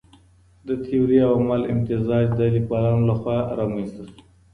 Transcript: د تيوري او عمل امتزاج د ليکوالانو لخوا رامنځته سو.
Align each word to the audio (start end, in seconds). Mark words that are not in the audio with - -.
د 0.67 0.69
تيوري 0.85 1.17
او 1.25 1.31
عمل 1.39 1.61
امتزاج 1.73 2.25
د 2.35 2.41
ليکوالانو 2.55 3.07
لخوا 3.11 3.37
رامنځته 3.59 4.03
سو. 4.09 4.17